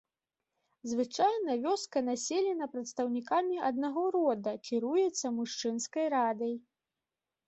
Звычайна 0.91 1.51
вёска 1.65 2.01
населена 2.07 2.67
прадстаўнікамі 2.73 3.57
аднаго 3.69 4.03
рода, 4.15 4.51
кіруецца 4.71 5.25
мужчынскай 5.37 6.05
радай. 6.15 6.53